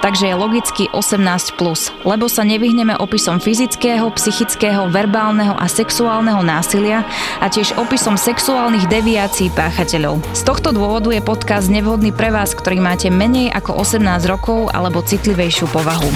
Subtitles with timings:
[0.00, 7.04] takže je logicky 18+, plus, lebo sa nevyhneme opisom fyzického, psychického, verbálneho a sexuálneho násilia
[7.42, 10.22] a tiež opisom sexuálnych deviácií páchateľov.
[10.34, 15.04] Z tohto dôvodu je podcast nevhodný pre vás, ktorý máte menej ako 18 rokov alebo
[15.04, 16.10] citlivejšiu povahu.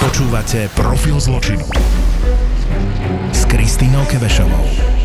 [0.00, 1.64] Počúvate Profil zločinu
[3.32, 4.95] s Kristínou Kevešovou.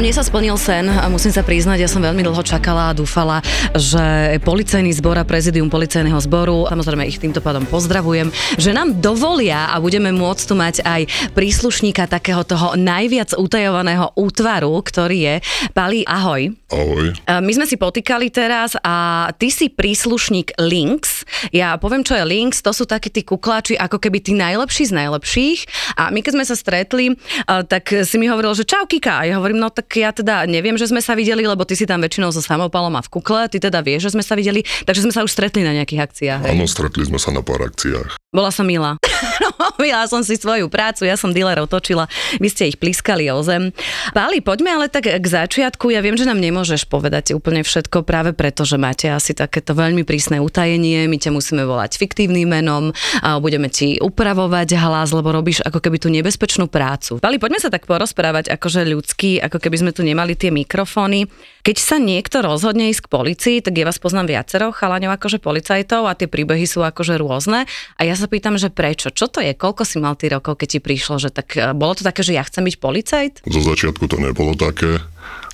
[0.00, 3.44] Mne sa splnil sen, musím sa priznať, ja som veľmi dlho čakala a dúfala,
[3.76, 9.68] že policajný zbor a prezidium policajného zboru, samozrejme ich týmto pádom pozdravujem, že nám dovolia
[9.68, 11.04] a budeme môcť tu mať aj
[11.36, 15.34] príslušníka takého toho najviac utajovaného útvaru, ktorý je
[15.76, 16.48] Pali, ahoj.
[16.72, 17.12] Ahoj.
[17.28, 21.28] My sme si potýkali teraz a ty si príslušník Lynx.
[21.52, 24.96] Ja poviem, čo je Lynx, to sú takí tí kukláči, ako keby tí najlepší z
[24.96, 25.60] najlepších.
[26.00, 27.12] A my keď sme sa stretli,
[27.44, 29.20] tak si mi hovoril, že čau Kika.
[29.20, 31.88] A ja hovorím, no tak ja teda neviem, že sme sa videli, lebo ty si
[31.88, 35.06] tam väčšinou so samopalom a v kukle, ty teda vieš, že sme sa videli, takže
[35.08, 36.42] sme sa už stretli na nejakých akciách.
[36.46, 38.20] Áno, stretli sme sa na pár akciách.
[38.30, 38.94] Bola som milá.
[39.58, 42.06] Robila som si svoju prácu, ja som dealerov točila,
[42.38, 43.74] vy ste ich pliskali o zem.
[44.14, 45.90] Páli, poďme ale tak k začiatku.
[45.90, 50.06] Ja viem, že nám nemôžeš povedať úplne všetko práve preto, že máte asi takéto veľmi
[50.06, 51.10] prísne utajenie.
[51.10, 55.96] My ťa musíme volať fiktívnym menom a budeme ti upravovať hlas, lebo robíš ako keby
[55.98, 57.18] tú nebezpečnú prácu.
[57.18, 61.24] Páli, poďme sa tak porozprávať akože ľudský, ako keby sme tu nemali tie mikrofóny.
[61.60, 66.08] Keď sa niekto rozhodne ísť k policii, tak ja vás poznám viacero chalaňov akože policajtov
[66.08, 67.68] a tie príbehy sú akože rôzne.
[67.96, 69.12] A ja sa pýtam, že prečo?
[69.12, 69.52] Čo to je?
[69.56, 71.20] Koľko si mal ty rokov, keď ti prišlo?
[71.20, 73.34] Že tak, e, bolo to také, že ja chcem byť policajt?
[73.44, 75.04] Zo začiatku to nebolo také,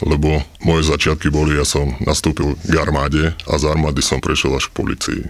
[0.02, 4.70] lebo moje začiatky boli, ja som nastúpil k armáde a z armády som prešiel až
[4.70, 5.22] k policii.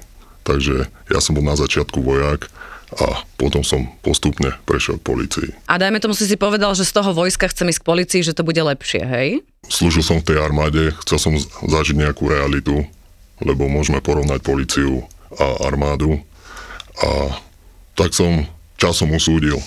[0.46, 2.46] Takže ja som bol na začiatku vojak
[2.96, 5.50] a potom som postupne prešiel k policii.
[5.68, 8.32] A dajme tomu si si povedal, že z toho vojska chcem ísť k policii, že
[8.32, 9.28] to bude lepšie, hej?
[9.68, 11.32] Slúžil som v tej armáde, chcel som
[11.68, 12.88] zažiť nejakú realitu,
[13.44, 15.04] lebo môžeme porovnať policiu
[15.36, 16.24] a armádu.
[17.04, 17.36] A
[17.92, 18.48] tak som
[18.80, 19.60] časom usúdil,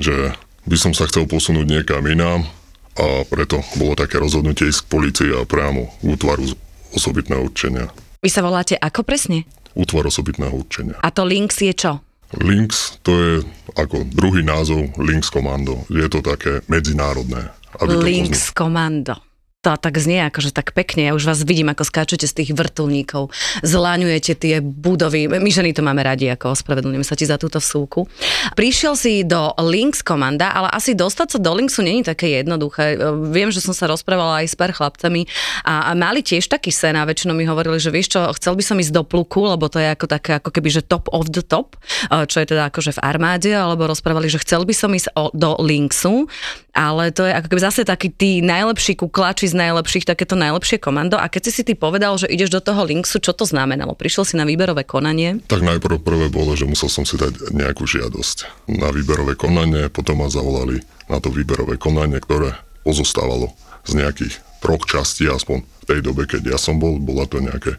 [0.00, 0.32] že
[0.64, 2.48] by som sa chcel posunúť niekam inám
[2.96, 6.48] a preto bolo také rozhodnutie ísť k policii a priamo k útvaru
[6.96, 7.92] osobitného určenia.
[8.20, 9.44] Vy sa voláte ako presne?
[9.76, 10.96] Útvar osobitného určenia.
[11.00, 11.92] A to Lynx je čo?
[12.38, 13.32] Lynx to je
[13.74, 15.82] ako druhý názov Lynx Commando.
[15.90, 17.50] Je to také medzinárodné.
[17.82, 19.29] Aby to Lynx Komando.
[19.60, 23.28] To tak znie akože tak pekne, ja už vás vidím, ako skáčete z tých vrtulníkov,
[23.60, 28.08] zláňujete tie budovy, my ženy to máme radi, ako ospravedlňujem sa ti za túto vsúku.
[28.56, 32.96] Prišiel si do Lynx komanda, ale asi dostať sa do Lynxu není také jednoduché.
[33.28, 35.28] Viem, že som sa rozprávala aj s pár chlapcami
[35.68, 38.80] a, mali tiež taký sen a väčšinou mi hovorili, že vieš čo, chcel by som
[38.80, 41.76] ísť do pluku, lebo to je ako také, ako keby, že top of the top,
[42.08, 46.32] čo je teda akože v armáde, alebo rozprávali, že chcel by som ísť do Lynxu,
[46.72, 51.18] ale to je ako keby zase taký tí najlepší kuklači z najlepších, takéto najlepšie komando.
[51.18, 53.92] A keď si si ty povedal, že ideš do toho Lynxu, čo to znamenalo?
[53.92, 55.42] Prišiel si na výberové konanie?
[55.44, 60.22] Tak najprv prvé bolo, že musel som si dať nejakú žiadosť na výberové konanie, potom
[60.22, 60.78] ma zavolali
[61.10, 62.54] na to výberové konanie, ktoré
[62.86, 63.50] pozostávalo
[63.82, 67.74] z nejakých troch častí, aspoň v tej dobe, keď ja som bol, bola to nejaké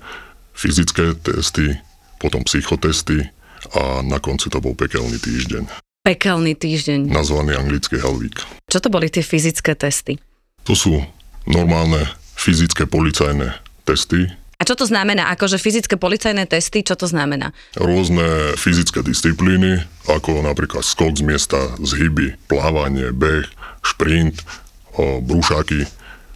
[0.51, 1.77] fyzické testy,
[2.17, 3.29] potom psychotesty
[3.77, 5.69] a na konci to bol pekelný týždeň,
[6.01, 7.13] Pekelný týždeň.
[7.13, 8.33] nazvaný anglický Hell Week.
[8.65, 10.17] Čo to boli tie fyzické testy?
[10.65, 10.97] To sú
[11.45, 13.53] normálne fyzické policajné
[13.85, 14.29] testy,
[14.61, 15.33] A čo to znamená?
[15.33, 17.49] Akože fyzické policajné testy, čo to znamená?
[17.81, 23.49] rôzne fyzické disciplíny, ako napríklad skok z miesta, zhyby, plávanie, beh,
[23.81, 24.45] šprint,
[25.25, 25.89] brúšaky.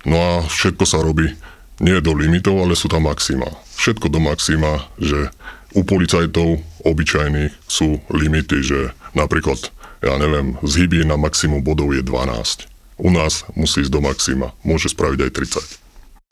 [0.10, 1.38] No a všetko sa robí
[1.78, 3.46] nie do limitov, ale sú tam maxima.
[3.78, 5.30] Všetko do maxima, že
[5.78, 8.80] u policajtov obyčajných sú limity, že
[9.13, 9.69] napríklad,
[10.01, 12.74] ja neviem, zhyby na maximum bodov je 12.
[12.95, 14.56] U nás musí ísť do maxima.
[14.63, 15.31] Môže spraviť aj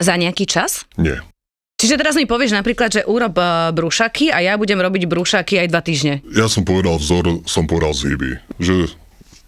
[0.00, 0.88] Za nejaký čas?
[0.96, 1.20] Nie.
[1.74, 5.68] Čiže teraz mi povieš napríklad, že urob eh, brúšaky a ja budem robiť brúšaky aj
[5.68, 6.14] dva týždne.
[6.32, 8.88] Ja som povedal vzor, som povedal zhyby, že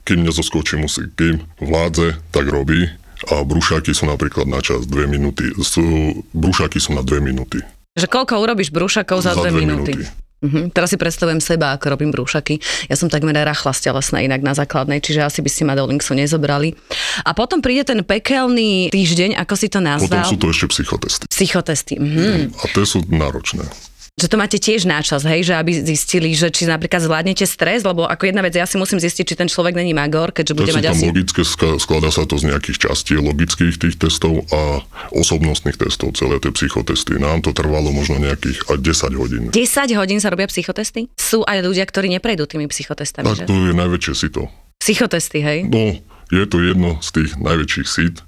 [0.04, 2.86] kým nezoskočí musí, kým vládze, tak robí.
[3.32, 5.48] A brúšaky sú napríklad na čas 2 minúty.
[5.64, 5.82] Sú,
[6.36, 7.64] brúšaky sú na 2 minúty.
[7.96, 9.92] Že koľko urobíš brúšakov za, Za dve dve minúty?
[9.96, 10.25] minúty.
[10.36, 10.68] Uh-huh.
[10.68, 12.60] Teraz si predstavujem seba, ako robím brúšaky.
[12.92, 16.12] Ja som takmer rachla stelesná inak na základnej, čiže asi by ste ma do Linksu
[16.12, 16.76] nezobrali.
[17.24, 20.28] A potom príde ten pekelný týždeň, ako si to Potom nazval.
[20.28, 21.24] sú to ešte psychotesty.
[21.32, 21.94] Psychotesty.
[21.96, 22.52] Uh-huh.
[22.52, 23.64] A tie sú náročné.
[24.16, 28.08] Že to máte tiež náčas, hej, že aby zistili, že či napríklad zvládnete stres, lebo
[28.08, 30.80] ako jedna vec, ja si musím zistiť, či ten človek není magor, keďže bude to
[30.80, 31.12] mať asi...
[31.12, 31.44] logické,
[31.76, 34.80] skladá sa to z nejakých častí logických tých testov a
[35.12, 37.20] osobnostných testov, celé tie psychotesty.
[37.20, 39.42] Nám to trvalo možno nejakých aj 10 hodín.
[39.52, 41.12] 10 hodín sa robia psychotesty?
[41.20, 43.44] Sú aj ľudia, ktorí neprejdú tými psychotestami, Tak že?
[43.44, 44.48] to je najväčšie sito.
[44.80, 45.69] Psychotesty, hej?
[45.69, 45.92] No,
[46.32, 48.24] je to jedno z tých najväčších sit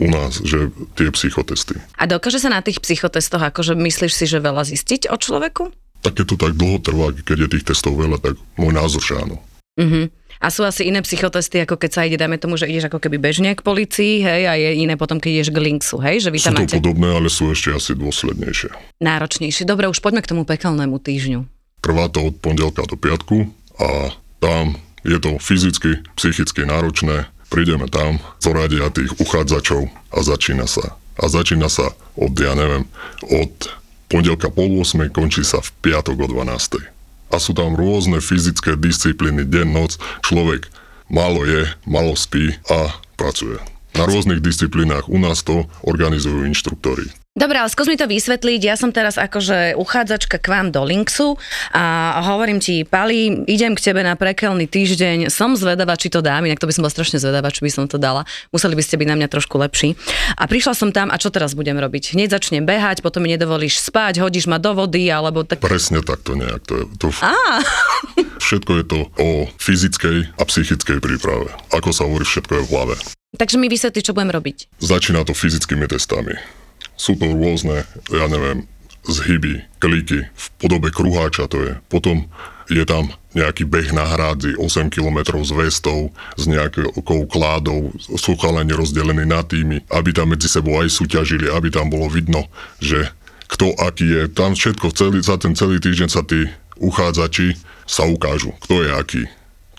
[0.00, 1.76] u nás, že tie psychotesty.
[2.00, 5.68] A dokáže sa na tých psychotestoch, akože myslíš si, že veľa zistiť o človeku?
[6.00, 9.20] Tak keď to tak dlho trvá, keď je tých testov veľa, tak môj názor, že
[9.20, 9.36] áno.
[9.76, 10.08] Mhm.
[10.40, 13.20] A sú asi iné psychotesty, ako keď sa ide, dajme tomu, že ideš ako keby
[13.20, 16.40] bežne k policii, hej, a je iné potom, keď ideš k Linksu, hej, že vy
[16.40, 18.72] Sú tam to máte podobné, ale sú ešte asi dôslednejšie.
[19.04, 19.68] náročnejšie.
[19.68, 21.44] Dobre, už poďme k tomu pekelnému týždňu.
[21.84, 27.28] Trvá to od pondelka do piatku a tam je to fyzicky, psychicky náročné.
[27.50, 30.94] Prídeme tam, zoradia tých uchádzačov a začína sa.
[31.18, 32.86] A začína sa od, ja neviem,
[33.26, 33.52] od
[34.06, 36.78] pondelka pol 8, končí sa v piatok o 12.
[37.30, 39.98] A sú tam rôzne fyzické disciplíny, deň, noc.
[40.22, 40.70] Človek
[41.10, 43.58] málo je, málo spí a pracuje.
[43.98, 47.10] Na rôznych disciplínach u nás to organizujú inštruktori.
[47.38, 48.60] Dobre, ale skús mi to vysvetliť.
[48.66, 51.38] Ja som teraz akože uchádzačka k vám do Linksu
[51.70, 56.42] a hovorím ti, Pali, idem k tebe na prekelný týždeň, som zvedavá, či to dám,
[56.42, 58.26] inak to by som bola strašne zvedavá, či by som to dala.
[58.50, 59.94] Museli by ste byť na mňa trošku lepší.
[60.34, 62.18] A prišla som tam a čo teraz budem robiť?
[62.18, 65.62] Hneď začnem behať, potom mi nedovolíš spať, hodíš ma do vody, alebo tak...
[65.62, 66.66] Presne takto nejak.
[66.66, 67.14] To je, to
[68.42, 71.54] všetko je to o fyzickej a psychickej príprave.
[71.70, 72.94] Ako sa hovorí, všetko je v hlave.
[73.38, 74.82] Takže mi vysvetli, čo budem robiť.
[74.82, 76.34] Začína to fyzickými testami.
[77.00, 78.68] Sú to rôzne, ja neviem,
[79.08, 81.72] zhyby, kliky v podobe kruháča to je.
[81.88, 82.28] Potom
[82.68, 88.76] je tam nejaký beh na hrádzi, 8 km s vestou, s nejakou kládou, sú chalani
[88.76, 92.44] rozdelení na týmy, aby tam medzi sebou aj súťažili, aby tam bolo vidno,
[92.82, 93.08] že
[93.48, 94.22] kto aký je.
[94.30, 96.46] Tam všetko, celý, za ten celý týždeň sa tí
[96.76, 97.56] uchádzači
[97.88, 99.22] sa ukážu, kto je aký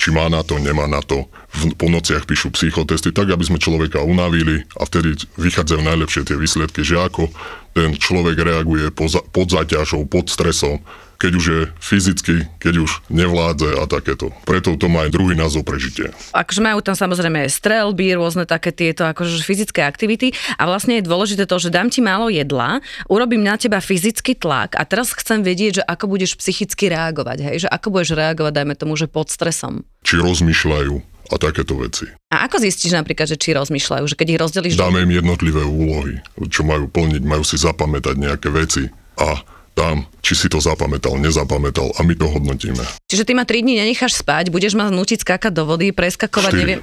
[0.01, 1.29] či má na to, nemá na to.
[1.51, 6.39] V, po nociach píšu psychotesty, tak aby sme človeka unavili a vtedy vychádzajú najlepšie tie
[6.39, 7.27] výsledky, že ako
[7.75, 10.83] ten človek reaguje po, za, pod zaťažou, pod stresom,
[11.21, 14.33] keď už je fyzicky, keď už nevládze a takéto.
[14.41, 16.09] Preto to má aj druhý názov prežitie.
[16.33, 21.45] Akože majú tam samozrejme strelby, rôzne také tieto akože fyzické aktivity a vlastne je dôležité
[21.45, 25.83] to, že dám ti málo jedla, urobím na teba fyzický tlak a teraz chcem vedieť,
[25.83, 29.85] že ako budeš psychicky reagovať, hej, že ako budeš reagovať, dajme tomu, že pod stresom.
[30.01, 32.11] Či rozmýšľajú a takéto veci.
[32.29, 34.75] A ako zistíš napríklad, že či rozmýšľajú, že keď ich rozdelíš...
[34.75, 36.19] Dáme im jednotlivé úlohy,
[36.51, 39.39] čo majú plniť, majú si zapamätať nejaké veci a
[39.71, 42.83] tam, či si to zapamätal, nezapamätal a my to hodnotíme.
[43.07, 46.61] Čiže ty ma 3 dní nenecháš spať, budeš ma nutiť skákať do vody, preskakovať, Štyri.
[46.61, 46.81] neviem...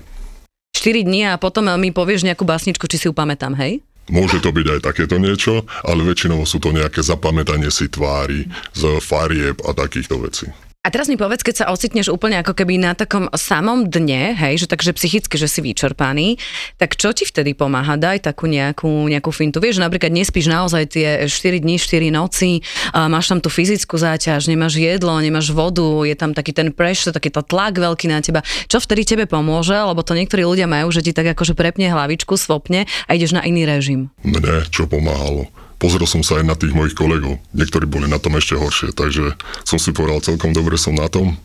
[0.73, 3.83] 4 dní a potom mi povieš nejakú básničku, či si ju pamätám, hej?
[4.09, 8.83] Môže to byť aj takéto niečo, ale väčšinou sú to nejaké zapamätanie si tvári z
[9.05, 10.49] farieb a takýchto vecí.
[10.87, 14.63] A teraz mi povedz, keď sa ocitneš úplne ako keby na takom samom dne, hej,
[14.63, 16.39] že takže psychicky, že si vyčerpaný,
[16.79, 17.99] tak čo ti vtedy pomáha?
[17.99, 19.59] Daj takú nejakú, nejakú fintu.
[19.59, 22.63] Vieš, že napríklad nespíš naozaj tie 4 dní, 4 noci,
[22.95, 27.35] máš tam tú fyzickú záťaž, nemáš jedlo, nemáš vodu, je tam taký ten pressure, taký
[27.35, 28.41] to tlak veľký na teba.
[28.71, 29.77] Čo vtedy tebe pomôže?
[29.77, 33.43] Lebo to niektorí ľudia majú, že ti tak akože prepne hlavičku, svopne a ideš na
[33.43, 34.15] iný režim.
[34.23, 35.51] Mne čo pomáhalo?
[35.79, 37.39] Pozrel som sa aj na tých mojich kolegov.
[37.55, 41.39] Niektorí boli na tom ešte horšie, takže som si povedal, celkom dobre som na tom.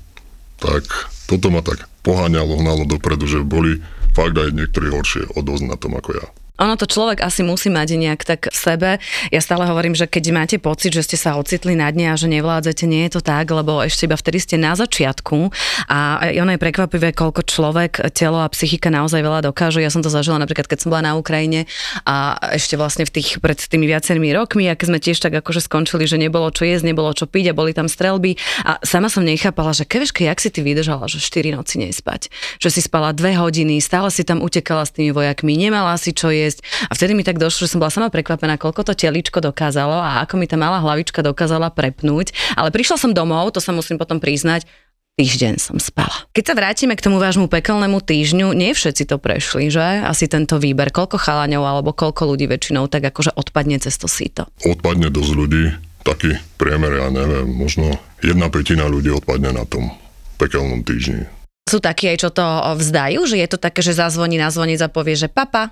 [0.57, 0.85] Tak
[1.29, 3.77] toto ma tak poháňalo, hnalo dopredu, že boli
[4.17, 6.25] fakt aj niektorí horšie o na tom ako ja.
[6.63, 8.89] Ono to človek asi musí mať nejak tak v sebe.
[9.35, 12.31] Ja stále hovorím, že keď máte pocit, že ste sa ocitli na dne a že
[12.31, 15.51] nevládzete, nie je to tak, lebo ešte iba vtedy ste na začiatku
[15.91, 19.83] a ono je prekvapivé, koľko človek, telo a psychika naozaj veľa dokážu.
[19.83, 21.67] Ja som to zažila napríklad, keď som bola na Ukrajine
[22.07, 25.59] a ešte vlastne v tých, pred tými viacerými rokmi, a keď sme tiež tak akože
[25.65, 29.25] skončili, že nebolo čo jesť, nebolo čo piť a boli tam strelby a sama som
[29.25, 33.35] nechápala, že keveške, jak si ty vydržala, že 4 noci nespať, že si spala 2
[33.41, 37.23] hodiny, stále si tam utekala s tými vojakmi, nemala si čo jesť a vtedy mi
[37.23, 40.59] tak došlo, že som bola sama prekvapená, koľko to teličko dokázalo a ako mi tá
[40.59, 42.35] malá hlavička dokázala prepnúť.
[42.59, 44.67] Ale prišla som domov, to sa musím potom priznať,
[45.13, 46.25] týždeň som spala.
[46.33, 50.01] Keď sa vrátime k tomu vášmu pekelnému týždňu, nie všetci to prešli, že?
[50.01, 50.89] Asi tento výber.
[50.89, 54.49] Koľko chalaňov alebo koľko ľudí väčšinou tak akože odpadne cez to síto?
[54.65, 55.63] Odpadne dosť ľudí,
[56.01, 59.93] taký priemer, ja neviem, možno jedna petina ľudí odpadne na tom
[60.41, 61.29] pekelnom týždni.
[61.63, 62.43] Sú takí aj, čo to
[62.75, 65.71] vzdajú, že je to také, že zazvoní na zvonic a povie, že papa,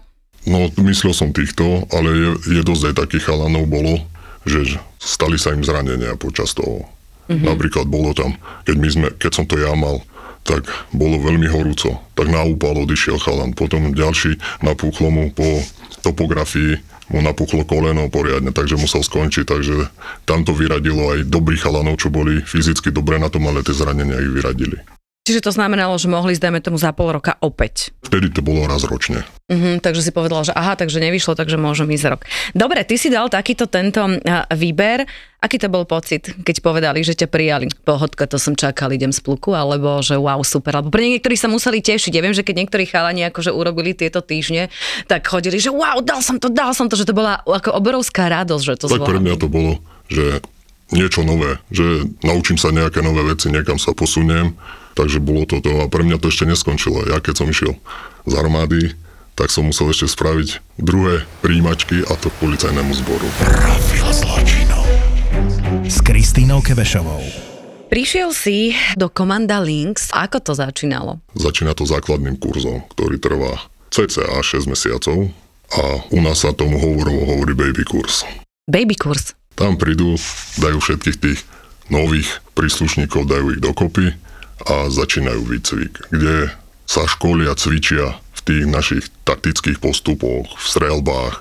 [0.50, 4.02] No, myslel som týchto, ale je, je dosť aj takých chalanov bolo,
[4.46, 6.90] že stali sa im zranenia počas toho.
[7.30, 7.46] Mm-hmm.
[7.46, 8.34] Napríklad bolo tam,
[8.66, 10.02] keď, my sme, keď som to ja mal,
[10.42, 12.02] tak bolo veľmi horúco.
[12.18, 13.54] Tak na úpal odišiel chalan.
[13.54, 15.46] Potom ďalší napúchlo mu po
[16.02, 16.82] topografii
[17.12, 19.76] mu napuchlo koleno poriadne, takže musel skončiť, takže
[20.24, 24.16] tam to vyradilo aj dobrých chalanov, čo boli fyzicky dobre na tom, ale tie zranenia
[24.16, 24.80] ich vyradili.
[25.22, 27.94] Čiže to znamenalo, že mohli ísť, dajme tomu, za pol roka opäť.
[28.02, 29.22] Vtedy to bolo raz ročne.
[29.46, 32.22] Uh-huh, takže si povedal, že aha, takže nevyšlo, takže môžem ísť rok.
[32.58, 34.02] Dobre, ty si dal takýto tento
[34.50, 35.06] výber.
[35.38, 37.70] Aký to bol pocit, keď povedali, že ťa prijali?
[37.86, 40.82] Pohodka, to som čakal, idem z pluku, alebo že wow, super.
[40.82, 42.18] Alebo pre niektorí sa museli tešiť.
[42.18, 44.74] Ja viem, že keď niektorí chalani akože urobili tieto týždne,
[45.06, 48.26] tak chodili, že wow, dal som to, dal som to, že to bola ako obrovská
[48.26, 50.42] radosť, že to Tak pre mňa to bolo, že
[50.90, 54.58] niečo nové, že naučím sa nejaké nové veci, niekam sa posuniem
[54.94, 57.08] Takže bolo to to a pre mňa to ešte neskončilo.
[57.08, 57.80] Ja keď som išiel
[58.28, 58.94] z armády,
[59.40, 63.28] tak som musel ešte spraviť druhé príjimačky a to k policajnému zboru.
[63.40, 64.86] Profil zločinov
[65.88, 67.24] s Kristínou Kevešovou.
[67.92, 70.12] Prišiel si do komanda Links.
[70.16, 71.20] Ako to začínalo?
[71.36, 73.60] Začína to základným kurzom, ktorý trvá
[73.92, 75.28] cca 6 mesiacov
[75.76, 78.24] a u nás sa tomu hovorovo hovorí baby kurz.
[78.68, 79.36] Baby kurz?
[79.60, 80.16] Tam prídu,
[80.60, 81.40] dajú všetkých tých
[81.92, 84.16] nových príslušníkov, dajú ich dokopy
[84.68, 86.52] a začínajú výcvik, kde
[86.86, 91.40] sa školia, cvičia v tých našich taktických postupoch, v strelbách,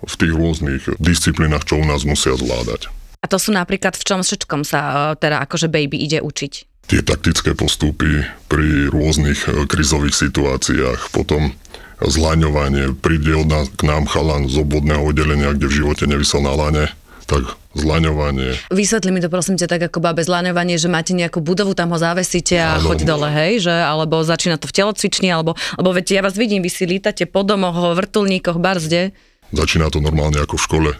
[0.00, 2.88] v tých rôznych disciplínach, čo u nás musia zvládať.
[3.20, 6.52] A to sú napríklad v čom všetkom sa e, teda akože baby ide učiť?
[6.88, 11.52] Tie taktické postupy pri rôznych e, krizových situáciách, potom
[12.00, 16.56] zlaňovanie, príde od nás k nám chalan z obvodného oddelenia, kde v živote nevysel na
[16.56, 16.84] lane,
[17.30, 18.58] tak zlaňovanie.
[18.74, 21.98] Vysvetli mi to prosím ťa tak ako babe zlaňovanie, že máte nejakú budovu, tam ho
[22.02, 26.26] zavesíte a choď dole, hej, že, alebo začína to v telocvični, alebo, alebo viete, ja
[26.26, 29.14] vás vidím, vy si lítate po domoch, vrtulníkoch, barzde.
[29.54, 30.90] Začína to normálne ako v škole,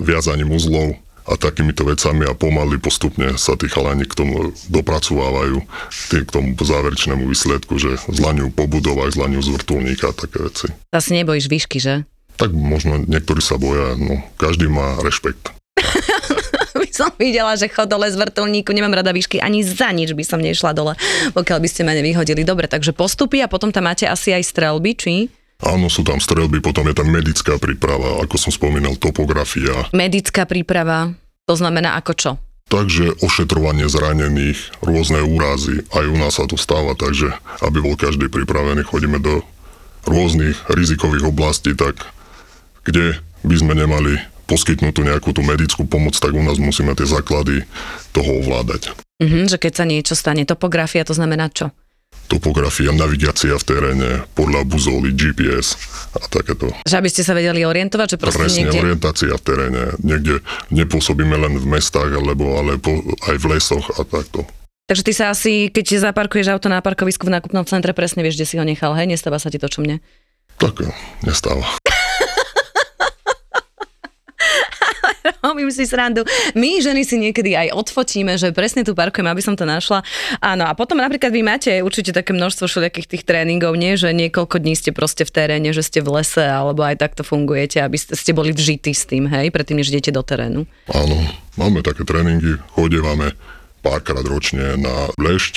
[0.00, 5.58] viazaním uzlov a takýmito vecami a pomaly postupne sa tí chalani k tomu dopracovávajú,
[6.14, 10.66] tým k tomu záverečnému výsledku, že zlaňujú po budovách, zlaňujú z vrtulníka a také veci.
[10.94, 12.06] Zase nebojíš výšky, že?
[12.38, 15.55] Tak možno niektorí sa boja, no každý má rešpekt.
[16.76, 20.24] By som videla, že chod dole z vrtulníku, nemám rada výšky, ani za nič by
[20.24, 20.92] som nešla dole,
[21.32, 22.44] pokiaľ by ste ma nevyhodili.
[22.44, 25.14] Dobre, takže postupy a potom tam máte asi aj strelby, či?
[25.64, 29.88] Áno, sú tam strelby, potom je tam medická príprava, ako som spomínal, topografia.
[29.96, 31.16] Medická príprava,
[31.48, 32.32] to znamená ako čo?
[32.66, 37.30] Takže ošetrovanie zranených, rôzne úrazy, aj u nás sa to stáva, takže
[37.62, 39.46] aby bol každý pripravený, chodíme do
[40.04, 42.10] rôznych rizikových oblastí, tak
[42.84, 47.66] kde by sme nemali poskytnutú nejakú tú medickú pomoc, tak u nás musíme tie základy
[48.14, 48.94] toho ovládať.
[49.22, 51.74] Mm-hmm, že keď sa niečo stane, topografia to znamená čo?
[52.26, 55.78] topografia, navigácia v teréne, podľa buzoly, GPS
[56.18, 56.74] a takéto.
[56.82, 58.82] Že aby ste sa vedeli orientovať, že Presne, niekde...
[58.82, 59.82] orientácia v teréne.
[60.02, 60.42] Niekde
[60.74, 62.98] nepôsobíme len v mestách, alebo ale po,
[63.30, 64.42] aj v lesoch a takto.
[64.86, 68.46] Takže ty sa asi, keď zaparkuješ auto na parkovisku v nákupnom centre, presne vieš, kde
[68.46, 69.06] si ho nechal, hej?
[69.10, 69.98] Nestáva sa ti to, čo mne?
[70.62, 70.82] Tak,
[71.26, 71.66] nestáva.
[75.46, 76.24] robím si srandu.
[76.54, 80.02] My ženy si niekedy aj odfotíme, že presne tu parkujem, aby som to našla.
[80.38, 83.98] Áno, a potom napríklad vy máte určite také množstvo všelijakých tých tréningov, nie?
[83.98, 87.82] Že niekoľko dní ste proste v teréne, že ste v lese, alebo aj takto fungujete,
[87.82, 90.64] aby ste, ste boli vžití s tým, hej, predtým, než idete do terénu.
[90.90, 91.16] Áno,
[91.58, 93.34] máme také tréningy, chodievame
[93.86, 95.54] párkrát ročne na lešť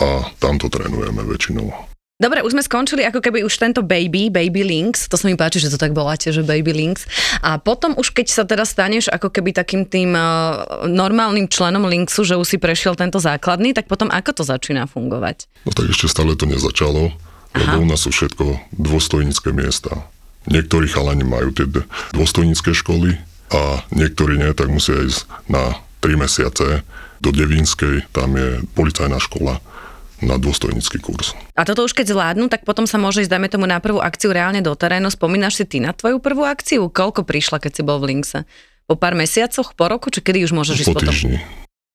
[0.00, 1.95] a tam to trénujeme väčšinou.
[2.16, 5.60] Dobre, už sme skončili ako keby už tento baby, baby links, to sa mi páči,
[5.60, 7.04] že to tak voláte, že baby links.
[7.44, 12.24] A potom už keď sa teda staneš ako keby takým tým uh, normálnym členom linksu,
[12.24, 15.44] že už si prešiel tento základný, tak potom ako to začína fungovať?
[15.68, 17.12] No tak ešte stále to nezačalo,
[17.52, 17.84] lebo Aha.
[17.84, 20.08] u nás sú všetko dôstojnícke miesta.
[20.48, 21.68] Niektorí chalani majú tie
[22.16, 23.12] dôstojnícke školy
[23.52, 26.80] a niektorí nie, tak musia ísť na 3 mesiace
[27.20, 29.60] do Devínskej, tam je policajná škola
[30.24, 31.36] na dôstojnícky kurz.
[31.52, 34.32] A toto už keď zvládnu, tak potom sa môže ísť, dajme tomu, na prvú akciu
[34.32, 35.12] reálne do terénu.
[35.12, 36.88] Spomínaš si ty na tvoju prvú akciu?
[36.88, 38.48] Koľko prišla, keď si bol v Linkse?
[38.86, 41.12] Po pár mesiacoch, po roku, či kedy už môžeš po ísť potom?
[41.12, 41.38] týždni.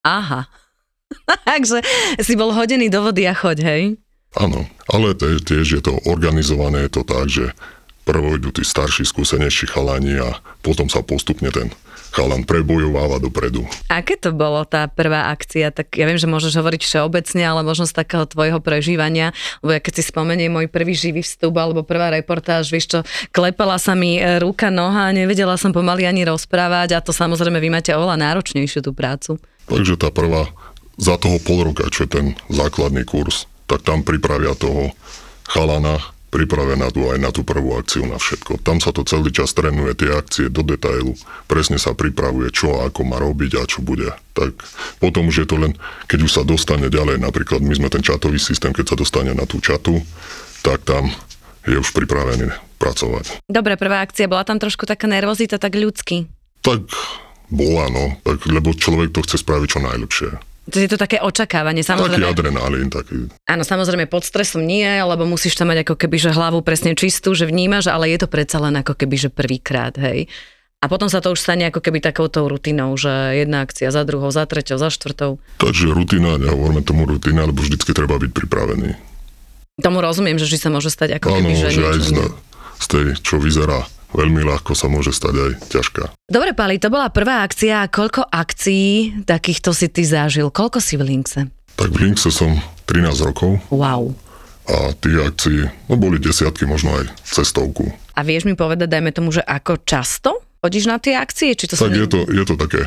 [0.05, 0.51] Aha.
[1.49, 1.81] Takže
[2.21, 3.83] si bol hodený do vody a choď, hej?
[4.37, 7.51] Áno, ale tiež je to organizované, je to tak, že
[8.07, 11.67] prvo idú tí starší, skúsenejší chalani a potom sa postupne ten
[12.11, 13.63] chalan prebojováva dopredu.
[13.87, 15.71] Aké to bolo tá prvá akcia?
[15.71, 19.31] Tak ja viem, že môžeš hovoriť všeobecne, ale možno z takého tvojho prežívania,
[19.63, 22.99] lebo ja keď si spomeniem môj prvý živý vstup alebo prvá reportáž, vieš čo,
[23.31, 27.71] klepala sa mi e, ruka, noha, nevedela som pomaly ani rozprávať a to samozrejme vy
[27.71, 29.39] máte oveľa náročnejšiu tú prácu.
[29.71, 30.51] Takže tá prvá,
[30.99, 34.91] za toho pol roka, čo je ten základný kurz, tak tam pripravia toho
[35.47, 38.63] chalana pripravená tu aj na tú prvú akciu, na všetko.
[38.63, 41.13] Tam sa to celý čas trénuje, tie akcie do detailu,
[41.45, 44.15] presne sa pripravuje, čo a ako má robiť a čo bude.
[44.31, 44.55] Tak
[45.03, 45.75] potom už je to len,
[46.07, 49.43] keď už sa dostane ďalej, napríklad my sme ten čatový systém, keď sa dostane na
[49.43, 49.99] tú čatu,
[50.63, 51.11] tak tam
[51.67, 53.45] je už pripravený pracovať.
[53.45, 56.31] Dobre, prvá akcia, bola tam trošku taká nervozita, tak ľudský.
[56.65, 56.89] Tak
[57.51, 60.29] bola, no, tak, lebo človek to chce spraviť čo najlepšie.
[60.69, 62.27] To je to také očakávanie, Taký samozrejme.
[62.29, 63.33] adrenalín, taký.
[63.49, 67.33] Áno, samozrejme pod stresom nie, lebo musíš tam mať ako keby, že hlavu presne čistú,
[67.33, 70.29] že vnímaš, ale je to predsa len ako keby, že prvýkrát, hej.
[70.81, 74.29] A potom sa to už stane ako keby takouto rutinou, že jedna akcia za druhou,
[74.29, 75.37] za treťou, za štvrtou.
[75.57, 78.97] Takže rutina, nehovoríme tomu rutina, lebo vždycky treba byť pripravený.
[79.81, 82.09] Tomu rozumiem, že vždy sa môže stať ako Áno, keby, že, že aj z,
[82.81, 86.03] z tej, čo vyzerá veľmi ľahko, sa môže stať aj ťažká.
[86.25, 87.87] Dobre, Pali, to bola prvá akcia.
[87.87, 90.47] Koľko akcií takýchto si ty zažil?
[90.47, 91.47] Koľko si v Linkse?
[91.73, 94.11] Tak v Linkse som 13 rokov Wow.
[94.65, 97.89] a tých akcií, no boli desiatky, možno aj cestovku.
[98.11, 101.51] A vieš mi povedať, dajme tomu, že ako často chodíš na tie akcie?
[101.51, 102.81] Či to Tak ne- je to, je to také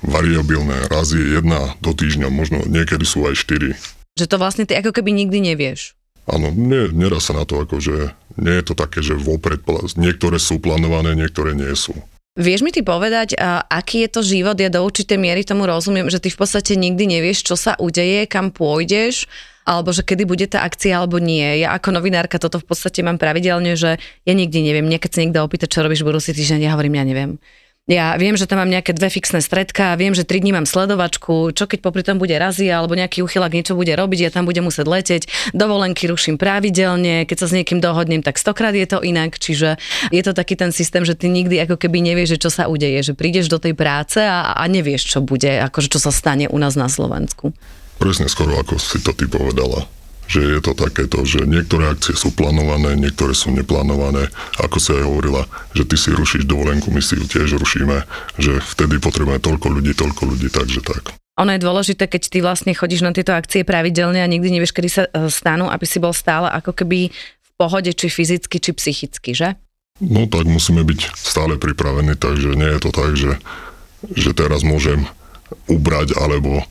[0.00, 0.88] variabilné.
[0.88, 3.76] Raz je jedna do týždňa, možno niekedy sú aj štyri.
[4.14, 5.92] Že to vlastne ty ako keby nikdy nevieš.
[6.30, 9.66] Áno, nie, nedá sa na to, akože nie je to také, že vopred,
[9.98, 11.90] niektoré sú plánované, niektoré nie sú.
[12.38, 13.34] Vieš mi ty povedať,
[13.66, 14.54] aký je to život?
[14.54, 18.30] Ja do určitej miery tomu rozumiem, že ty v podstate nikdy nevieš, čo sa udeje,
[18.30, 19.26] kam pôjdeš,
[19.66, 21.66] alebo že kedy bude tá akcia, alebo nie.
[21.66, 24.86] Ja ako novinárka toto v podstate mám pravidelne, že ja nikdy neviem.
[24.86, 27.30] Mne keď sa niekto opýta, čo robíš budúci týždeň, ja hovorím, ja neviem.
[27.90, 31.50] Ja viem, že tam mám nejaké dve fixné stredka, viem, že tri dní mám sledovačku,
[31.50, 34.62] čo keď popri tom bude razia, alebo nejaký uchylak niečo bude robiť, ja tam budem
[34.62, 35.22] musieť leteť,
[35.58, 39.74] dovolenky ruším pravidelne, keď sa s niekým dohodnem, tak stokrát je to inak, čiže
[40.14, 43.02] je to taký ten systém, že ty nikdy ako keby nevieš, že čo sa udeje,
[43.02, 46.58] že prídeš do tej práce a, a nevieš, čo bude, akože čo sa stane u
[46.62, 47.50] nás na Slovensku.
[47.98, 49.90] Presne skoro ako si to ty povedala
[50.30, 54.30] že je to takéto, že niektoré akcie sú plánované, niektoré sú neplánované.
[54.62, 55.42] Ako si aj hovorila,
[55.74, 58.06] že ty si rušíš dovolenku, my si ju tiež rušíme,
[58.38, 61.18] že vtedy potrebujeme toľko ľudí, toľko ľudí, takže tak.
[61.42, 64.88] Ono je dôležité, keď ty vlastne chodíš na tieto akcie pravidelne a nikdy nevieš, kedy
[64.92, 69.34] sa e, stanú, aby si bol stále ako keby v pohode, či fyzicky, či psychicky,
[69.34, 69.58] že?
[69.98, 73.40] No tak musíme byť stále pripravení, takže nie je to tak, že,
[74.14, 75.10] že teraz môžem
[75.66, 76.62] ubrať alebo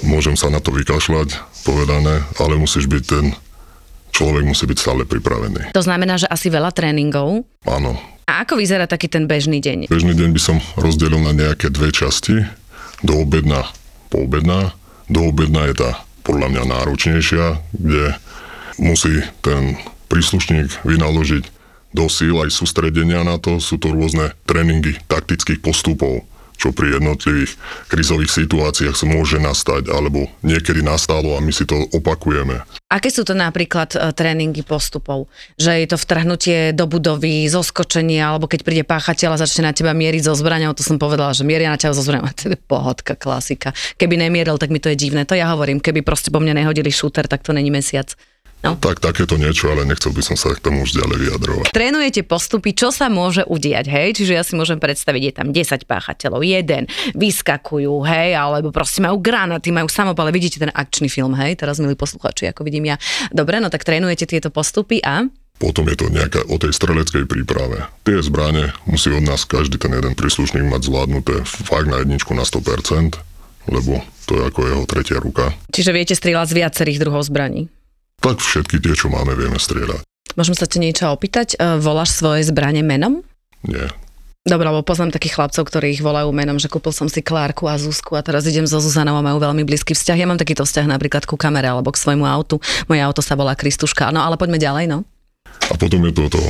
[0.00, 3.24] môžem sa na to vykašľať, povedané, ale musíš byť ten,
[4.12, 5.72] človek musí byť stále pripravený.
[5.72, 7.46] To znamená, že asi veľa tréningov.
[7.64, 7.96] Áno.
[8.28, 9.90] A ako vyzerá taký ten bežný deň?
[9.90, 12.46] Bežný deň by som rozdelil na nejaké dve časti.
[13.02, 13.66] Do obedna,
[14.14, 14.74] poobedná.
[15.10, 15.90] Do obedna je tá
[16.22, 18.14] podľa mňa náročnejšia, kde
[18.78, 19.74] musí ten
[20.06, 21.44] príslušník vynaložiť
[21.92, 23.58] do síl aj sústredenia na to.
[23.58, 26.24] Sú to rôzne tréningy taktických postupov,
[26.62, 27.58] čo pri jednotlivých
[27.90, 32.62] krizových situáciách môže nastať, alebo niekedy nastalo a my si to opakujeme.
[32.86, 35.26] Aké sú to napríklad e, tréningy postupov?
[35.58, 39.90] Že je to vtrhnutie do budovy, zoskočenie, alebo keď príde páchateľ a začne na teba
[39.90, 43.18] mieriť zo zbraňou, to som povedala, že mieria na teba zo zbraňou, to je pohodka,
[43.18, 43.74] klasika.
[43.98, 45.26] Keby nemieril, tak mi to je divné.
[45.26, 48.14] To ja hovorím, keby proste po mne nehodili šúter, tak to není mesiac.
[48.62, 48.78] No.
[48.78, 51.74] Tak takéto niečo, ale nechcel by som sa k tomu už ďalej vyjadrovať.
[51.74, 54.14] Trénujete postupy, čo sa môže udiať, hej?
[54.14, 56.86] Čiže ja si môžem predstaviť, je tam 10 páchateľov, jeden,
[57.18, 61.98] vyskakujú, hej, alebo proste majú granáty, majú samopale, vidíte ten akčný film, hej, teraz milí
[61.98, 62.96] posluchači, ako vidím ja.
[63.34, 65.26] Dobre, no tak trénujete tieto postupy a...
[65.58, 67.86] Potom je to nejaká o tej streleckej príprave.
[68.02, 72.42] Tie zbrane musí od nás každý ten jeden príslušník mať zvládnuté fakt na jedničku na
[72.42, 73.14] 100%,
[73.70, 75.54] lebo to je ako jeho tretia ruka.
[75.70, 77.70] Čiže viete strieľať z viacerých druhov zbraní.
[78.22, 80.06] Tak všetky tie, čo máme, vieme strieľať.
[80.38, 81.58] Môžem sa te niečo opýtať?
[81.58, 83.26] E, Voláš svoje zbranie menom?
[83.66, 83.90] Nie.
[84.42, 87.78] Dobre, lebo poznám takých chlapcov, ktorí ich volajú menom, že kúpil som si Klárku a
[87.78, 90.18] Zuzku a teraz idem so Zuzanou a majú veľmi blízky vzťah.
[90.18, 92.58] Ja mám takýto vzťah napríklad ku kamere alebo k svojmu autu.
[92.90, 94.10] Moje auto sa volá Kristuška.
[94.10, 95.06] No ale poďme ďalej, no.
[95.70, 96.42] A potom je to to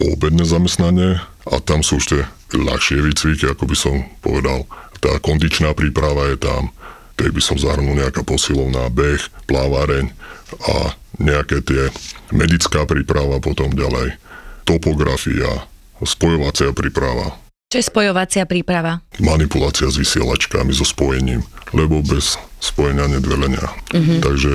[0.00, 2.22] obedné zamestnanie a tam sú už tie
[2.56, 4.64] ľahšie výcviky, ako by som povedal.
[5.04, 6.72] Tá kondičná príprava je tam,
[7.20, 10.10] tej by som zahrnul nejaká posilovná beh, plávareň
[10.58, 11.90] a nejaké tie
[12.34, 14.18] medická príprava potom ďalej,
[14.66, 15.66] topografia,
[16.02, 17.38] spojovacia príprava,
[17.70, 19.02] Čo je spojovacia príprava?
[19.18, 21.42] manipulácia s vysielačkami, so spojením,
[21.74, 23.66] lebo bez spojenia nedvelenia.
[23.92, 24.18] Mm-hmm.
[24.22, 24.52] Takže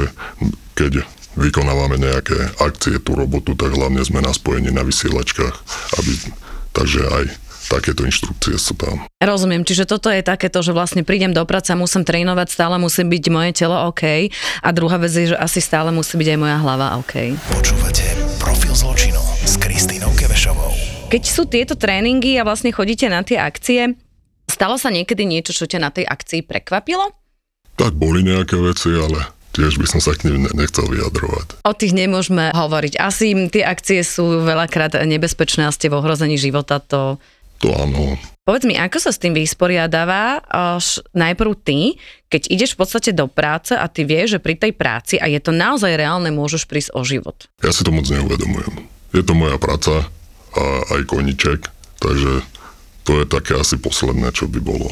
[0.75, 0.93] keď
[1.39, 5.55] vykonávame nejaké akcie, tú robotu, tak hlavne sme na spojení na vysielačkách,
[5.99, 6.11] aby,
[6.75, 7.23] takže aj
[7.69, 9.05] takéto inštrukcie sú tam.
[9.21, 13.23] Rozumiem, čiže toto je takéto, že vlastne prídem do práce, musím trénovať, stále musí byť
[13.29, 14.33] moje telo OK
[14.65, 17.37] a druhá vec je, že asi stále musí byť aj moja hlava OK.
[17.53, 18.05] Počúvate
[18.41, 20.73] Profil zločinu s Kristínou Kevešovou.
[21.13, 23.93] Keď sú tieto tréningy a vlastne chodíte na tie akcie,
[24.49, 27.13] stalo sa niekedy niečo, čo ťa na tej akcii prekvapilo?
[27.77, 29.25] Tak boli nejaké veci, ale
[29.57, 31.65] tiež by som sa k nim ne- nechcel vyjadrovať.
[31.65, 33.01] O tých nemôžeme hovoriť.
[33.01, 37.17] Asi tie akcie sú veľakrát nebezpečné a ste v ohrození života, to
[37.59, 38.15] To áno,
[38.49, 42.01] Povedz mi, ako sa s tým vysporiadáva až najprv ty,
[42.33, 45.37] keď ideš v podstate do práce a ty vieš, že pri tej práci, a je
[45.37, 47.45] to naozaj reálne, môžeš prísť o život.
[47.61, 48.89] ja si to moc neuvedomujem.
[49.13, 50.09] je to moja práca
[50.57, 50.63] a
[50.97, 51.69] aj koniček,
[52.01, 52.41] takže
[53.05, 54.89] to je také asi posledné, čo by bolo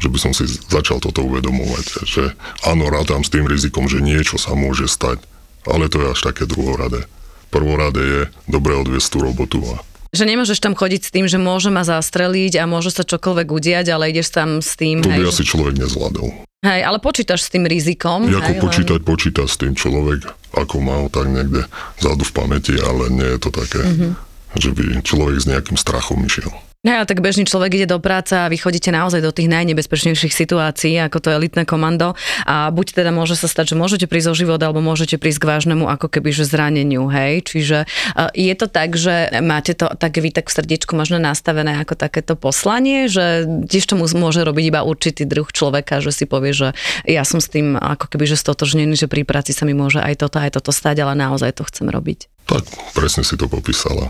[0.00, 2.32] že by som si začal toto uvedomovať, že
[2.64, 5.20] áno, rátam s tým rizikom, že niečo sa môže stať,
[5.68, 7.04] ale to je až také druhoradé.
[7.52, 11.70] Prvorade je dobre odviesť tú robotu a že nemôžeš tam chodiť s tým, že môže
[11.70, 15.02] ma zastreliť a môže sa čokoľvek udiať, ale ideš tam s tým...
[15.06, 16.28] To by hej, asi človek nezvládol.
[16.60, 18.28] Hej, ale počítaš s tým rizikom.
[18.28, 21.64] Ako hej, počítať, počíta s tým človek, ako mal tak niekde
[22.02, 24.12] vzadu v pamäti, ale nie je to také, mm-hmm.
[24.60, 26.52] že by človek s nejakým strachom išiel.
[26.80, 30.32] No ja, tak bežný človek ide do práce a vy chodíte naozaj do tých najnebezpečnejších
[30.32, 32.16] situácií, ako to elitné komando
[32.48, 35.48] a buď teda môže sa stať, že môžete prísť o život, alebo môžete prísť k
[35.52, 37.44] vážnemu ako keby že zraneniu, hej.
[37.44, 41.76] Čiže uh, je to tak, že máte to tak vy tak v srdiečku možno nastavené
[41.84, 46.56] ako takéto poslanie, že tiež to môže robiť iba určitý druh človeka, že si povie,
[46.56, 46.72] že
[47.04, 50.16] ja som s tým ako keby že stotožnený, že pri práci sa mi môže aj
[50.16, 52.48] toto, aj toto stať, ale naozaj to chcem robiť.
[52.48, 52.64] Tak
[52.96, 54.08] presne si to popísala.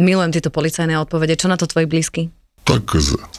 [0.00, 1.36] Milujem tieto policajné odpovede.
[1.36, 2.32] Čo na to tvoji blízky?
[2.64, 2.86] Tak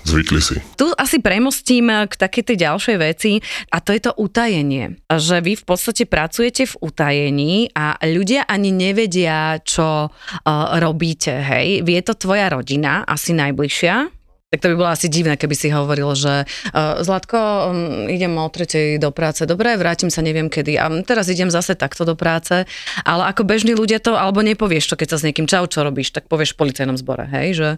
[0.03, 0.59] zvykli si.
[0.75, 3.31] Tu asi premostím k takej tej ďalšej veci
[3.71, 4.99] a to je to utajenie.
[5.07, 10.51] Že vy v podstate pracujete v utajení a ľudia ani nevedia, čo uh,
[10.83, 11.85] robíte, hej.
[11.85, 14.20] Vie to tvoja rodina, asi najbližšia,
[14.51, 17.39] tak to by bolo asi divné, keby si hovoril, že uh, Zlatko,
[17.71, 21.71] um, idem o tretej do práce, dobre, vrátim sa neviem kedy a teraz idem zase
[21.71, 22.67] takto do práce,
[23.07, 26.11] ale ako bežní ľudia to, alebo nepovieš to, keď sa s niekým čau, čo robíš,
[26.11, 27.69] tak povieš v policajnom zbore, hej, že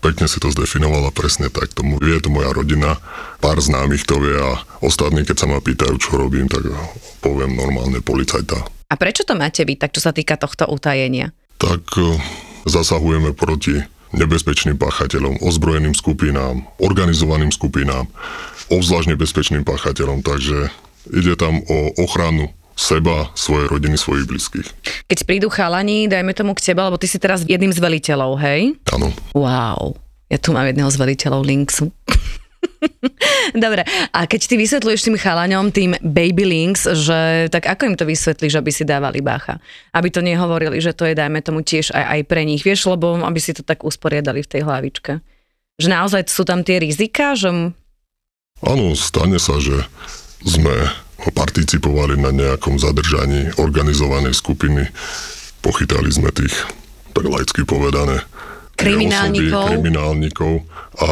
[0.00, 1.76] Pekne si to zdefinovala presne tak.
[1.76, 2.96] Tomu vie to moja rodina,
[3.44, 6.64] pár známych to vie a ostatní, keď sa ma pýtajú, čo robím, tak
[7.20, 8.64] poviem normálne policajta.
[8.64, 11.36] A prečo to máte vy, tak čo sa týka tohto utajenia?
[11.60, 12.16] Tak uh,
[12.64, 18.10] zasahujeme proti nebezpečným páchateľom, ozbrojeným skupinám, organizovaným skupinám,
[18.70, 20.70] obzvlášť nebezpečným páchateľom, takže
[21.14, 24.68] ide tam o ochranu seba, svojej rodiny, svojich blízkych.
[25.04, 28.72] Keď prídu chalani, dajme tomu k tebe, lebo ty si teraz jedným z veliteľov, hej?
[28.88, 29.12] Áno.
[29.36, 30.00] Wow.
[30.32, 31.92] Ja tu mám jedného z veliteľov Linksu.
[33.64, 38.04] Dobre, a keď ty vysvetľuješ tým chalaňom, tým baby links, že tak ako im to
[38.04, 39.58] vysvetlíš, aby si dávali bacha?
[39.92, 43.16] Aby to nehovorili, že to je, dajme tomu, tiež aj, aj pre nich, vieš, lebo
[43.20, 45.12] aby si to tak usporiadali v tej hlavičke.
[45.80, 47.72] Že naozaj sú tam tie rizika, že...
[48.60, 49.88] Áno, stane sa, že
[50.44, 50.92] sme
[51.28, 54.88] participovali na nejakom zadržaní organizovanej skupiny.
[55.60, 56.52] Pochytali sme tých,
[57.12, 58.24] tak laicky povedané,
[58.80, 59.60] kriminálnikov.
[59.60, 60.52] Osoby, kriminálnikov
[60.96, 61.08] a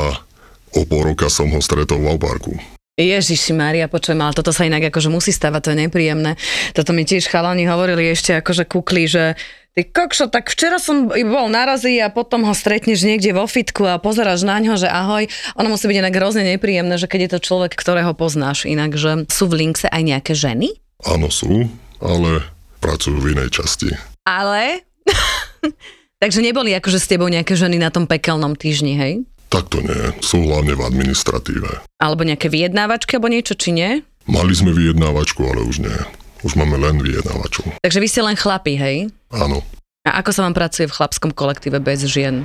[0.75, 2.53] o pol roka som ho stretol v Auparku.
[2.99, 6.35] Ježiši Mária, počujem, ale toto sa inak akože musí stavať, to je nepríjemné.
[6.75, 9.39] Toto mi tiež chalani hovorili ešte akože kukli, že
[9.79, 14.03] ty kokšo, tak včera som bol narazí a potom ho stretneš niekde vo fitku a
[14.03, 15.31] pozeráš na ňo, že ahoj.
[15.63, 18.67] Ono musí byť inak hrozne nepríjemné, že keď je to človek, ktorého poznáš.
[18.67, 20.75] Inak, že sú v Linkse aj nejaké ženy?
[21.07, 21.71] Áno, sú,
[22.03, 22.43] ale
[22.83, 23.95] pracujú v inej časti.
[24.27, 24.83] Ale?
[26.23, 29.23] Takže neboli akože s tebou nejaké ženy na tom pekelnom týždni, hej?
[29.49, 31.85] Tak to nie, sú hlavne v administratíve.
[31.97, 34.05] Alebo nejaké vyjednávačky alebo niečo, či nie?
[34.29, 35.99] Mali sme vyjednávačku, ale už nie.
[36.45, 37.81] Už máme len vyjednávačov.
[37.81, 38.97] Takže vy ste len chlapi, hej?
[39.33, 39.65] Áno.
[40.05, 42.45] A ako sa vám pracuje v chlapskom kolektíve bez žien?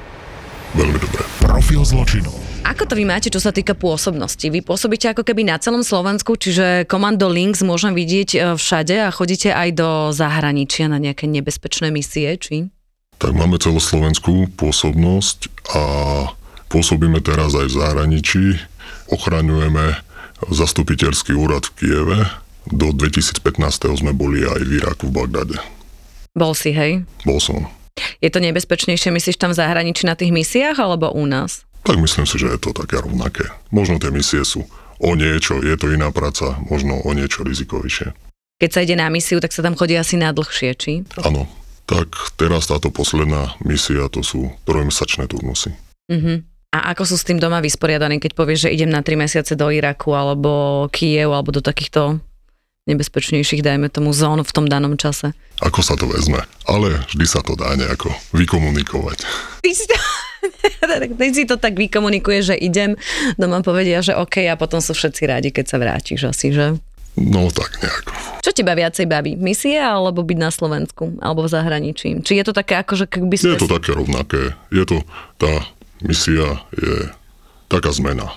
[0.74, 1.22] Veľmi dobre.
[1.44, 2.32] Profil zločinu.
[2.64, 4.48] Ako to vy máte, čo sa týka pôsobnosti?
[4.48, 9.12] Vy pôsobíte ako keby na celom Slovensku, čiže komando Links môžem vidieť e, všade a
[9.12, 12.72] chodíte aj do zahraničia na nejaké nebezpečné misie, či?
[13.20, 15.82] Tak máme celoslovenskú pôsobnosť a
[16.74, 18.44] Pôsobíme teraz aj v zahraničí,
[19.14, 19.94] ochraňujeme
[20.50, 22.20] zastupiteľský úrad v Kieve.
[22.66, 23.46] Do 2015.
[23.94, 25.58] sme boli aj v Iraku v Bagdade.
[26.34, 27.06] Bol si, hej?
[27.30, 27.70] Bol som.
[28.26, 31.62] Je to nebezpečnejšie, myslíš tam v zahraničí na tých misiách alebo u nás?
[31.86, 33.54] Tak myslím si, že je to také rovnaké.
[33.70, 34.66] Možno tie misie sú
[34.98, 38.18] o niečo, je to iná práca, možno o niečo rizikovejšie.
[38.58, 41.06] Keď sa ide na misiu, tak sa tam chodí asi na dlhšie, či?
[41.22, 41.46] Áno.
[41.84, 45.76] Tak teraz táto posledná misia, to sú trojmesačné turnusy.
[46.10, 46.53] Mhm.
[46.74, 49.70] A ako sú s tým doma vysporiadaní, keď povieš, že idem na 3 mesiace do
[49.70, 52.18] Iraku alebo Kiev alebo do takýchto
[52.90, 55.38] nebezpečnejších, dajme tomu, zón v tom danom čase?
[55.62, 56.42] Ako sa to vezme?
[56.66, 59.22] Ale vždy sa to dá nejako vykomunikovať.
[59.62, 59.98] Ty si to,
[61.22, 62.98] ty si to tak vykomunikuje, že idem,
[63.38, 66.76] doma povedia, že OK a potom sú všetci rádi, keď sa vrátiš asi, že?
[67.14, 68.42] No tak nejako.
[68.42, 69.38] Čo teba viacej baví?
[69.38, 71.22] Misie alebo byť na Slovensku?
[71.22, 72.26] Alebo v zahraničí?
[72.26, 73.54] Či je to také ako, že by ste...
[73.54, 74.58] Je to také rovnaké.
[74.74, 75.06] Je to
[75.38, 75.62] tá
[76.04, 77.10] misia je
[77.72, 78.36] taká zmena.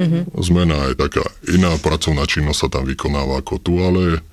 [0.00, 0.32] Mm-hmm.
[0.40, 4.24] Zmena je taká iná pracovná činnosť sa tam vykonáva ako tu, ale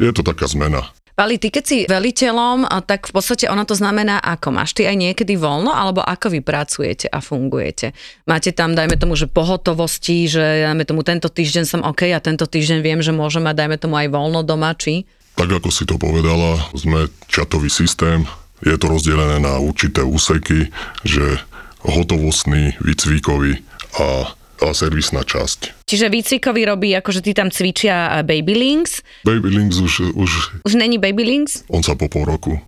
[0.00, 0.88] je to taká zmena.
[1.18, 4.54] Pali, ty keď si veliteľom, tak v podstate ono to znamená ako?
[4.54, 7.90] Máš ty aj niekedy voľno, alebo ako vy pracujete a fungujete?
[8.30, 12.46] Máte tam, dajme tomu, že pohotovosti, že dajme tomu tento týždeň som OK a tento
[12.46, 15.10] týždeň viem, že môžem mať, dajme tomu aj voľno doma, či?
[15.34, 18.22] Tak ako si to povedala, sme čatový systém,
[18.60, 20.70] Je to rozdelené na určité úseky,
[21.02, 21.38] že
[21.82, 23.62] hotovostný, výcvikový
[23.96, 25.86] a, a servisná časť.
[25.86, 29.00] Čiže výcvikový robí, akože ty tam cvičia Baby Links.
[29.22, 30.30] Baby Links už, už,
[30.66, 31.62] Už není Baby Links?
[31.70, 32.58] on sa po pol roku.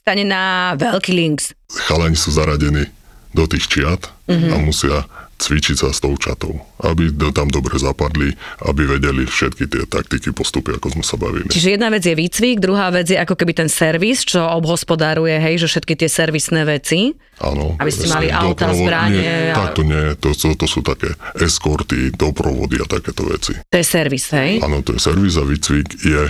[0.00, 1.52] Stane na veľký Links.
[1.68, 2.86] Chalani sú zaradení
[3.30, 4.48] do tých čiat Mhm.
[4.48, 4.96] a musia
[5.40, 6.52] cvičiť sa s tou čatou,
[6.84, 11.48] aby tam dobre zapadli, aby vedeli všetky tie taktiky, postupy, ako sme sa bavili.
[11.48, 15.64] Čiže jedna vec je výcvik, druhá vec je ako keby ten servis, čo obhospodáruje, hej,
[15.64, 17.16] že všetky tie servisné veci.
[17.40, 17.72] Áno.
[17.80, 21.08] Aby ste mali auta, Doprovod- zbranie Nie, a- takto nie, to, to, to sú také
[21.40, 23.56] eskorty, doprovody a takéto veci.
[23.64, 24.60] To je servis, hej?
[24.60, 26.22] Áno, to je servis a výcvik je,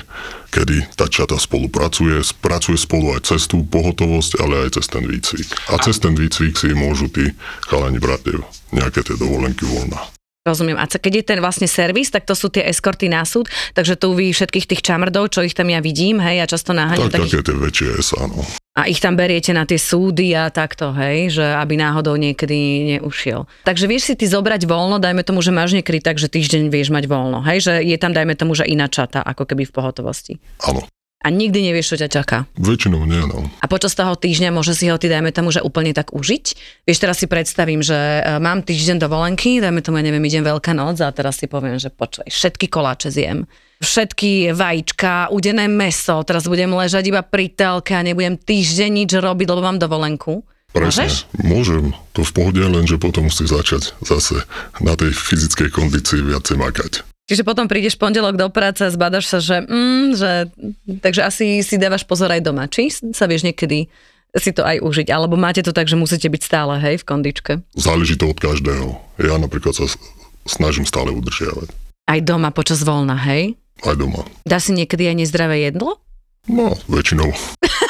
[0.50, 5.48] kedy tá čata spolupracuje, pracuje spolu aj cez tú pohotovosť, ale aj cez ten výcvik.
[5.70, 7.30] A cez ten výcvik si môžu tí
[7.70, 8.42] chalani brať
[8.74, 10.19] nejaké tie dovolenky voľna.
[10.40, 10.80] Rozumiem.
[10.80, 14.16] A keď je ten vlastne servis, tak to sú tie eskorty na súd, takže tu
[14.16, 17.28] vy všetkých tých čamrdov, čo ich tam ja vidím, hej, a často naháňam, Tak, tak
[17.28, 18.40] ich, také tie väčšie áno.
[18.72, 22.56] a ich tam beriete na tie súdy a takto, hej, že aby náhodou niekedy
[22.96, 23.44] neušiel.
[23.68, 26.88] Takže vieš si ty zobrať voľno, dajme tomu, že máš niekedy tak, že týždeň vieš
[26.88, 30.40] mať voľno, hej, že je tam, dajme tomu, že iná čata, ako keby v pohotovosti.
[30.64, 30.88] Áno.
[31.20, 32.48] A nikdy nevieš, čo ťa čaká.
[32.56, 33.44] Väčšinou nie, no.
[33.60, 36.44] A počas toho týždňa môže si ho ty, dajme tomu, že úplne tak užiť.
[36.88, 40.72] Vieš, teraz si predstavím, že e, mám týždeň dovolenky, dajme tomu, ja neviem, idem Veľká
[40.72, 43.44] noc a teraz si poviem, že počuj, všetky koláče zjem.
[43.84, 49.46] Všetky vajíčka, udené meso, teraz budem ležať iba pri telke a nebudem týždeň nič robiť,
[49.52, 50.40] lebo mám dovolenku.
[50.72, 51.04] Presne.
[51.04, 51.14] Môžeš?
[51.36, 51.84] Môžem,
[52.16, 54.46] to v pohode, lenže potom musí začať zase
[54.80, 56.92] na tej fyzickej kondícii viacej makať.
[57.30, 60.30] Čiže potom prídeš pondelok do práce a zbadaš sa, že, mm, že
[60.98, 62.66] takže asi si dávaš pozor aj doma.
[62.66, 63.86] Či sa vieš niekedy
[64.34, 65.14] si to aj užiť?
[65.14, 67.52] Alebo máte to tak, že musíte byť stále, hej, v kondičke?
[67.78, 68.98] Záleží to od každého.
[69.22, 69.86] Ja napríklad sa
[70.42, 71.70] snažím stále udržiavať.
[72.10, 73.54] Aj doma počas voľna, hej?
[73.86, 74.26] Aj doma.
[74.42, 76.02] Dá si niekedy aj nezdravé jedlo?
[76.50, 77.30] No, väčšinou.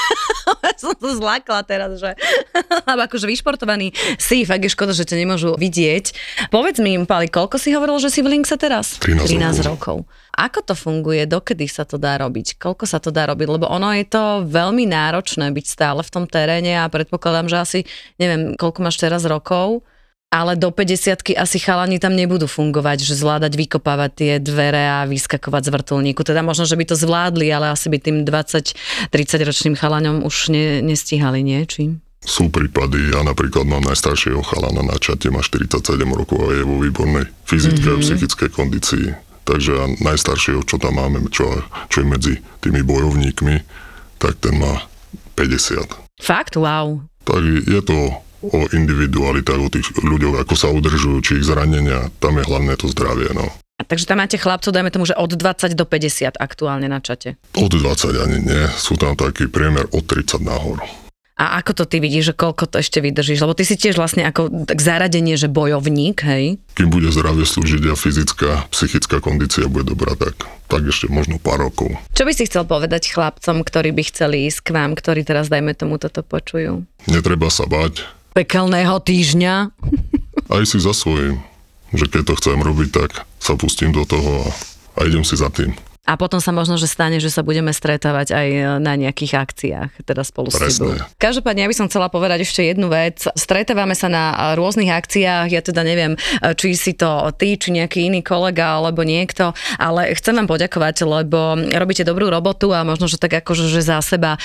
[1.01, 2.13] to zlákla teraz, že
[2.89, 6.13] lebo akože vyšportovaný si, fakt je škoda, že ťa nemôžu vidieť.
[6.53, 9.01] Povedz mi, Pali, koľko si hovoril, že si v Linkse teraz?
[9.01, 10.05] 13 13 rokov.
[10.37, 11.25] Ako to funguje?
[11.27, 12.61] Dokedy sa to dá robiť?
[12.61, 13.49] Koľko sa to dá robiť?
[13.49, 17.81] Lebo ono je to veľmi náročné byť stále v tom teréne a predpokladám, že asi,
[18.21, 19.83] neviem, koľko máš teraz rokov,
[20.31, 25.63] ale do 50 asi chalani tam nebudú fungovať, že zvládať vykopávať tie dvere a vyskakovať
[25.67, 26.23] z vrtulníku.
[26.23, 29.11] Teda možno, že by to zvládli, ale asi by tým 20-30
[29.43, 31.67] ročným chalaňom už ne, nestíhali, nie?
[31.67, 31.99] Či?
[32.23, 35.83] Sú prípady, ja napríklad mám najstaršieho chalana na čate, má 47
[36.15, 37.99] rokov a je vo výbornej fyzickej Mhm.
[37.99, 39.07] a psychickej kondícii.
[39.43, 43.57] Takže najstaršieho, čo tam máme, čo, čo je medzi tými bojovníkmi,
[44.23, 44.87] tak ten má
[45.35, 45.91] 50.
[46.23, 46.55] Fakt?
[46.55, 47.03] Wow.
[47.27, 52.41] Tak je to o individualitách, o tých ľuďoch, ako sa udržujú, či ich zranenia, tam
[52.41, 53.49] je hlavné to zdravie, no.
[53.81, 57.41] Takže tam máte chlapcov, dajme tomu, že od 20 do 50 aktuálne na čate.
[57.57, 60.85] Od 20 ani nie, sú tam taký priemer od 30 nahor.
[61.41, 63.41] A ako to ty vidíš, že koľko to ešte vydržíš?
[63.41, 66.61] Lebo ty si tiež vlastne ako tak zaradenie, že bojovník, hej?
[66.77, 70.37] Kým bude zdravie slúžiť a fyzická, psychická kondícia bude dobrá, tak,
[70.69, 71.97] tak ešte možno pár rokov.
[72.13, 75.73] Čo by si chcel povedať chlapcom, ktorí by chceli ísť k vám, ktorí teraz, dajme
[75.73, 76.85] tomu, toto počujú?
[77.09, 79.55] Netreba sa bať, Pekelného týždňa.
[80.55, 81.43] aj si za svojím,
[81.91, 83.11] že keď to chcem robiť, tak
[83.43, 84.51] sa pustím do toho a,
[85.01, 85.75] a idem si za tým.
[86.11, 88.49] A potom sa možno, že stane, že sa budeme stretávať aj
[88.83, 90.91] na nejakých akciách, teda spolu s tebou.
[90.91, 91.07] Presne.
[91.23, 93.23] Každopádne, ja by som chcela povedať ešte jednu vec.
[93.39, 96.19] Stretávame sa na rôznych akciách, ja teda neviem,
[96.59, 101.55] či si to ty, či nejaký iný kolega, alebo niekto, ale chcem vám poďakovať, lebo
[101.79, 104.41] robíte dobrú robotu a možno, že tak akože že za seba e,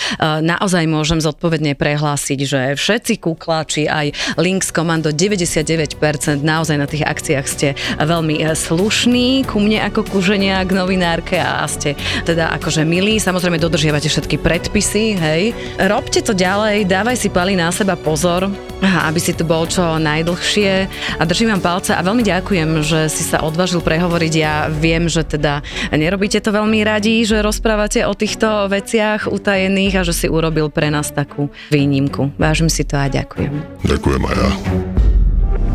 [0.45, 5.97] naozaj môžem zodpovedne prehlásiť, že všetci kukláči, aj Links Komando 99%
[6.45, 10.71] naozaj na tých akciách ste veľmi e, slušní ku mne ako ku žene a k
[10.75, 11.95] novinárke a ste
[12.27, 15.55] teda akože milí, samozrejme dodržiavate všetky predpisy, hej.
[15.79, 18.51] Robte to ďalej, dávaj si pali na seba pozor,
[18.83, 20.73] aby si tu bol čo najdlhšie
[21.17, 24.33] a držím vám palce a veľmi ďakujem, že si sa odvážil prehovoriť.
[24.35, 25.63] Ja viem, že teda
[25.95, 30.91] nerobíte to veľmi radi, že rozprávate o týchto veciach utajených a že si urobil pre
[30.91, 32.35] nás takú výnimku.
[32.35, 33.53] Vážim si to a ďakujem.
[33.87, 35.04] Ďakujem aj ja.